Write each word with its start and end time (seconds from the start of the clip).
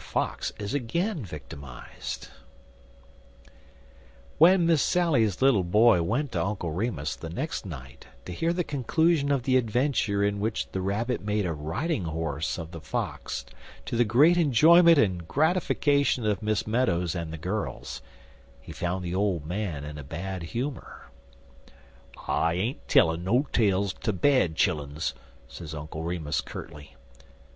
FOX 0.00 0.52
IS 0.60 0.74
AGAIN 0.74 1.24
VICTIMIZED 1.24 2.28
WHEN 4.38 4.64
"Miss 4.64 4.80
Sally's" 4.80 5.42
little 5.42 5.64
boy 5.64 6.02
went 6.04 6.30
to 6.30 6.40
Uncle 6.44 6.70
Remus 6.70 7.16
the 7.16 7.28
next 7.28 7.66
night 7.66 8.06
to 8.24 8.32
hear 8.32 8.52
the 8.52 8.62
conclusion 8.62 9.32
of 9.32 9.42
the 9.42 9.56
adventure 9.56 10.22
in 10.22 10.38
which 10.38 10.70
the 10.70 10.80
Rabbit 10.80 11.20
made 11.20 11.46
a 11.46 11.52
riding 11.52 12.04
horse 12.04 12.58
of 12.60 12.70
the 12.70 12.80
Fox 12.80 13.44
to 13.86 13.96
the 13.96 14.04
great 14.04 14.36
enjoyment 14.36 14.98
and 14.98 15.26
gratification 15.26 16.24
of 16.24 16.44
Miss 16.44 16.64
Meadows 16.64 17.16
and 17.16 17.32
the 17.32 17.36
girls, 17.36 18.00
he 18.60 18.70
found 18.70 19.04
the 19.04 19.16
old 19.16 19.46
man 19.46 19.82
in 19.82 19.98
a 19.98 20.04
bad 20.04 20.44
humor. 20.44 21.10
"I 22.28 22.54
ain't 22.54 22.86
tellin' 22.86 23.24
no 23.24 23.48
tales 23.52 23.94
ter 23.94 24.12
bad 24.12 24.54
chilluns," 24.54 25.14
said 25.48 25.74
Uncle 25.74 26.04
Remus 26.04 26.40
curtly. 26.40 26.94